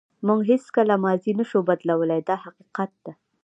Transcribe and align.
موږ 0.27 0.39
هیڅکله 0.51 0.95
ماضي 1.03 1.31
نشو 1.39 1.59
بدلولی 1.69 2.21
دا 2.27 2.35
حقیقت 2.45 2.91
دی. 3.03 3.13